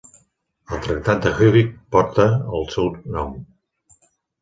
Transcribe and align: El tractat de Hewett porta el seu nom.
El 0.77 0.81
tractat 0.85 1.27
de 1.27 1.35
Hewett 1.41 1.77
porta 1.97 2.29
el 2.61 2.69
seu 2.79 2.93
nom. 3.19 3.41